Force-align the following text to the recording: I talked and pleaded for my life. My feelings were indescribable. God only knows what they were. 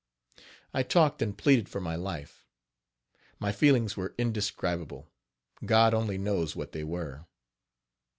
I 0.73 0.81
talked 0.81 1.21
and 1.21 1.37
pleaded 1.37 1.69
for 1.69 1.79
my 1.79 1.93
life. 1.95 2.47
My 3.39 3.51
feelings 3.51 3.95
were 3.95 4.15
indescribable. 4.17 5.11
God 5.63 5.93
only 5.93 6.17
knows 6.17 6.55
what 6.55 6.71
they 6.71 6.83
were. 6.83 7.27